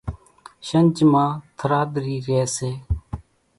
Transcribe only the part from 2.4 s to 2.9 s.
سي۔